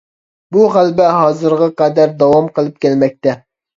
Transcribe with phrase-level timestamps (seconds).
[0.55, 3.37] بۇ غەلىبە ھازىرغا قەدەر داۋام قىلىپ كەلمەكتە.